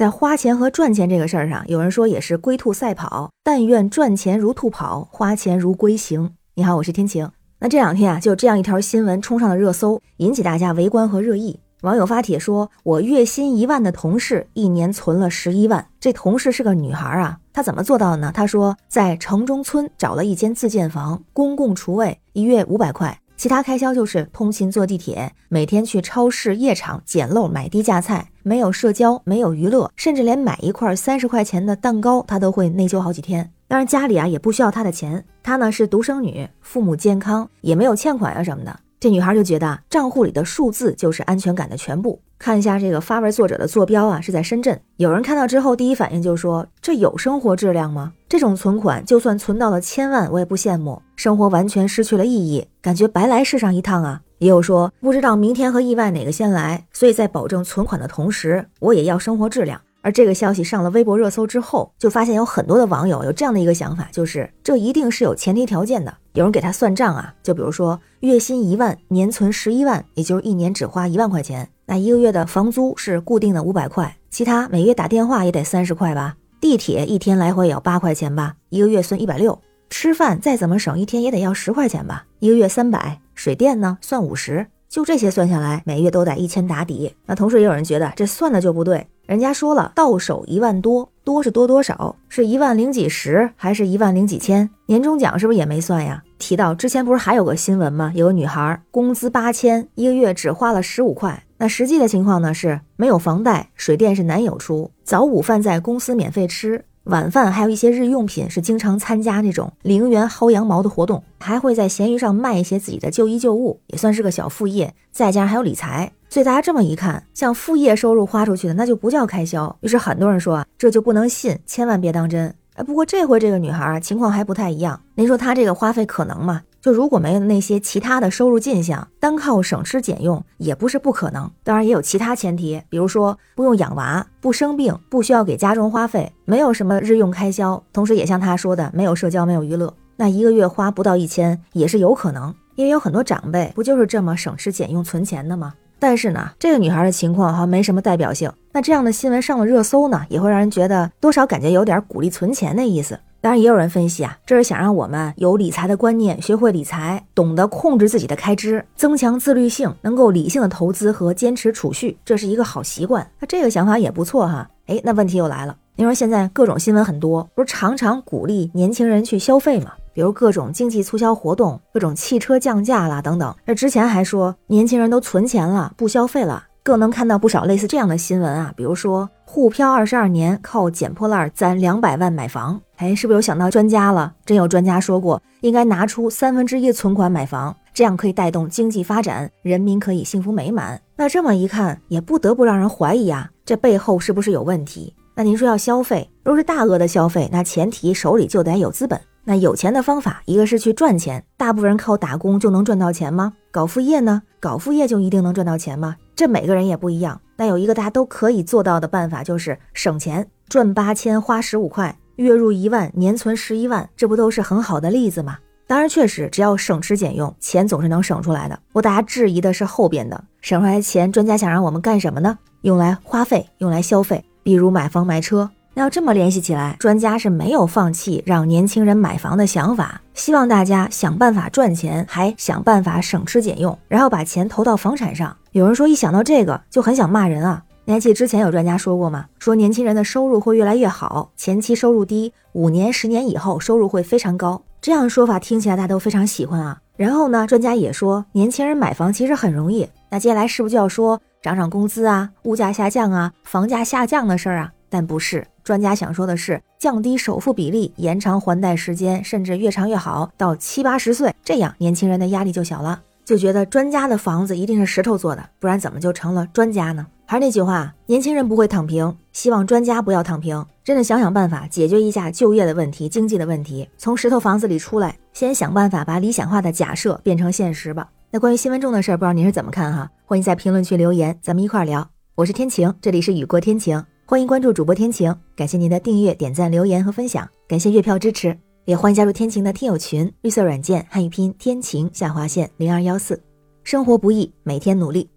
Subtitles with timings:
[0.00, 6.30] 在花钱和赚钱这个事儿上，有人说也是龟兔赛跑，但愿赚钱如兔跑，花钱如龟行。
[6.54, 7.30] 你好，我是天晴。
[7.58, 11.60] 那这两天啊，就这样一条新闻冲上了热搜，引起大家围观和热议。
[11.82, 15.86] 网友发帖说：“我月薪一万的同事，一年存了十一万。
[16.00, 18.32] 这同事是个女孩啊，她怎么做到的呢？
[18.34, 33.50] 她说在城中村找了一间自建房，公共厨卫，一月五百块。”其他开销就是通勤坐地铁，每天去超市、夜场捡漏买低价菜，没有社交，没有娱乐，甚至连买一块三十块钱的蛋糕，他都会内疚好几天。
[33.68, 38.80] 当然家里啊也不需要他的钱，他呢是独生女，父母健康，也没有欠款啊什么的。
[38.98, 42.20] 这女孩就觉得账户里的数字就是安全感的全部。
[42.38, 44.78] 看一下这个发文作者的坐标啊，是在深圳。
[44.96, 48.12] 有人看到之后，第一反应就说：“这有生活质量吗？
[48.28, 51.00] 这种存款就算存到了千万，我也不羡慕。
[51.16, 59.78] 生活完全失去了意义，感觉白来世上一趟啊。”也有说不知道明天和意外哪个先来，所以在保证存款的同时，我也要生活质量。
[60.02, 66.16] 而这个消息上了微博热搜之后，就发现有很多的网友有这样的一个想法，就是这一定是有前提条件的。
[66.32, 87.14] 有人给他算账啊，就比如说月薪一万，年存十一万，也就是一年只花一万块钱，那一个月的房租是固定的五百块，其他每月打电话也得三十块吧，地铁一天来回也要八块钱吧，一个月算一百六，吃饭再怎么省，一天也得要十块钱吧，一个月三百，水电呢算五十，就这些算下来，每月都得一千打底。
[87.24, 89.06] 那同时也有人觉得这算的就不对。
[89.24, 92.16] 人家说了，到手一万多，多是多多少？
[92.28, 94.68] 是一万零几十，还是一万零几千？
[94.84, 96.22] 年终奖是不是也没算呀？
[96.38, 98.12] 提到之前不是还有个新闻吗？
[98.14, 101.42] 有个女孩工资八千，一个月只花了十五块。
[101.56, 102.52] 那实际的情况呢？
[102.52, 106.84] 是没有房贷，水电是男友出，早午饭在公司免费吃。
[107.04, 114.94] 晚饭还有一些日用品，是经常参加那种零元薅羊毛的活动，还会在闲鱼上卖一些自己的旧衣旧物，也算是个小副业。
[115.10, 119.74] 再加上还有理财，所以大家这么一看，像副业收入花出去的，那就不叫开销。
[119.80, 122.54] 于是很多人说啊，这就不能信，千万别当真。
[122.74, 125.00] 哎，不过这回这个女孩啊，情况还不太一样。
[125.14, 126.62] 您说她这个花费可能吗？
[126.80, 131.50] 就如果没有那些其他的收入进项，单靠省吃俭用也不是不可能。
[131.62, 142.54] 当然也有其他前提，比如说不用养娃、不生病、不需要给家中花费，没有什么日用开销，同时也像她说的，没有社交、没有娱乐，那一个月花不到一千也是有可能。
[142.76, 145.74] 因为有很多长辈不就是这么省吃俭用存钱的吗？
[145.98, 148.50] 但是呢，这个女孩的情况好像没什么代表性。
[148.72, 153.20] 那这样的新闻上了热搜呢，也会让人觉得多少感觉有点鼓励存钱的意思。
[153.42, 163.26] 当然，也有人分析啊，这是想让我们有理财的观念，学会理财，懂得控制自己的开支，增强自律性，能够理性的投资和坚持储蓄，这是一个好习惯。
[163.38, 164.68] 那这个想法也不错哈。
[164.86, 169.92] 哎，那问题又来了，你说现在各种新闻很多，不是常常鼓励年轻人去消费吗？
[170.12, 173.54] 比如各种经济促销活动，各种汽车降价啦等等。
[173.64, 176.64] 那之前还说年轻人都存钱了，不消费了。
[176.82, 184.34] 更能看到不少类似这样的新闻啊，比如说沪漂二十二年靠捡破烂攒两百万买房，哎，是不是有想到专家了？
[184.46, 191.00] 真有专家说过，应该拿出三分之一存款买房，这样可以带动经济发展，人民可以幸福美满。
[191.16, 195.14] 那这么一看，也不得不让人怀疑啊，这背后是不是有问题？
[195.34, 199.20] 那您说要消费，若是大额的消费，那前提手里就得有资本。
[199.50, 203.54] 那有钱的方法，一个是去赚钱，大部分人靠打工就能赚到钱吗？
[203.72, 204.42] 搞副业呢？
[204.60, 206.14] 搞副业就一定能赚到钱吗？
[206.36, 207.40] 这每个人也不一样。
[207.56, 215.58] 那有一个大家都可以做到的办法，就是省钱，赚八千花十五块，月入一万，年存十一万，这不都是很好的例子吗？
[215.88, 218.76] 当然，确实，只要省吃俭用，钱总是能省出来的。
[218.90, 222.56] 不过大家质疑的是后边的省出来的钱，专家想让我们干什么呢？
[222.82, 225.68] 用来花费，用来消费，比如买房买车。
[226.00, 235.54] 要这么联系起来，专家是没有放弃让年轻人买房的想法，希望大家想办法赚钱，还想办法省吃俭用，然后把钱投到房产上。
[235.72, 237.82] 有人说一想到这个就很想骂人啊！
[238.06, 239.44] 你还记得之前有专家说过吗？
[239.58, 244.82] 说年轻人的收入会越来越好，前期收入低，五年、十年以后收入会非常高。
[245.02, 246.98] 这样说法听起来大家都非常喜欢啊。
[247.16, 250.08] 然后呢，专家也说年轻人买房其实很容易。
[250.30, 254.92] 那接下来是不是就要说涨涨工资啊，物价下降啊，房价下降的事儿啊？
[255.10, 255.66] 但不是。
[255.82, 267.26] 专家想说的是，降低首付比例，延长还贷时间，甚至越长越好，到七八十岁，这样年轻人的压力就小了，就觉得专家的房子一定是石头做的，不然怎么就成了专家呢？
[267.44, 278.28] 还是那句话，年轻人不会躺平，希望专家不要躺平，真的想想办法解决一下就业的问题、经济的问题，从石头房子里出来，先想办法把理想化的假设变成现实吧。
[278.52, 280.30] 那关于新闻中的事儿，不知道您是怎么看哈？
[280.44, 282.28] 欢迎在评论区留言，咱们一块儿聊。
[282.54, 284.24] 我是天晴，这里是雨过天晴。
[284.50, 293.62] 欢迎关注主播天晴，感谢您的订阅、点赞、留言和分享，感谢月票支持，也欢迎加入天晴的听友群，绿色软件汉语拼天晴下划线零二幺四，
[294.02, 295.48] 生活不易，每天努力，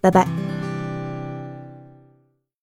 [0.00, 0.49] 拜拜。